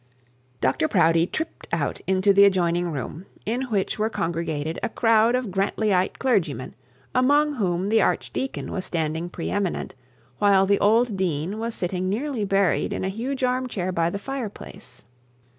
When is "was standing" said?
8.71-9.29